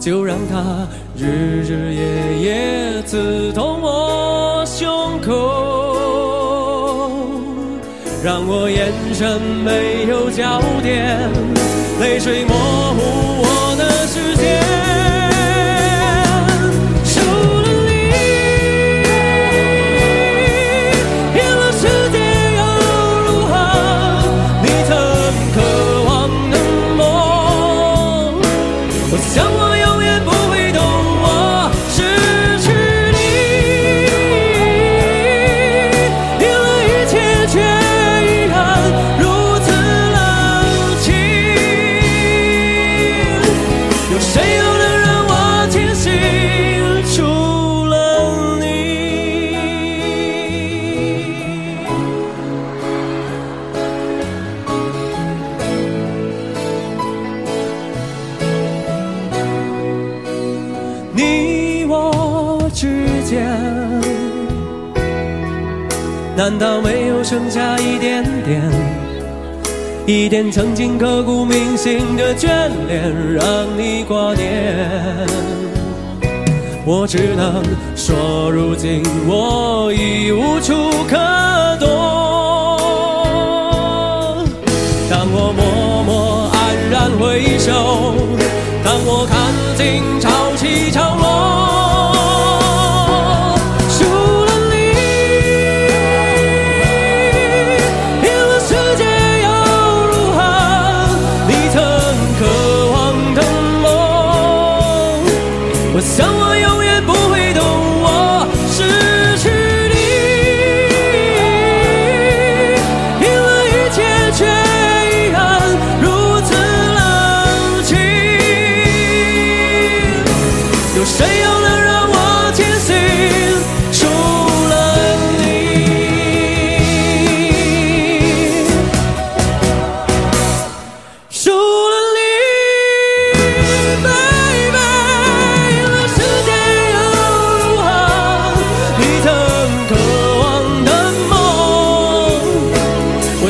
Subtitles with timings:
[0.00, 1.26] 就让它日
[1.62, 5.30] 日夜夜刺痛我胸口，
[8.24, 11.30] 让我眼神没有焦点，
[12.00, 12.54] 泪水模
[12.94, 14.89] 糊我的视线。
[62.80, 62.86] 之
[63.26, 63.46] 间，
[66.34, 68.62] 难道没有剩下一点点，
[70.06, 72.48] 一点曾经刻骨铭心的眷
[72.88, 73.44] 恋，让
[73.76, 75.28] 你挂念？
[76.86, 77.62] 我只能
[77.94, 80.72] 说，如今我已无处
[81.06, 81.18] 可
[81.78, 81.86] 躲。
[85.10, 86.56] 当我默默黯
[86.90, 88.14] 然回首，
[88.82, 89.36] 当我看
[89.76, 91.39] 尽潮起潮落，
[106.00, 106.39] was someone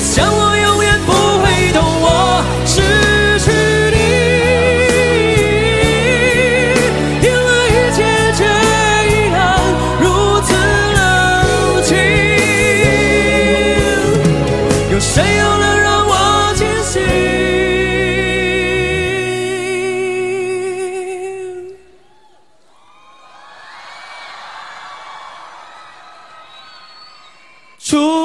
[0.00, 2.80] 想我永远不会懂我失
[3.38, 3.52] 去
[3.92, 3.98] 你，
[7.20, 7.98] 听了一切
[8.34, 8.40] 却
[9.06, 9.38] 依然
[10.00, 10.04] 如
[10.40, 10.48] 此
[10.96, 10.98] 冷
[11.84, 11.90] 清，
[14.90, 16.12] 有谁又能让我
[16.56, 16.94] 清醒？
[27.78, 28.19] 主。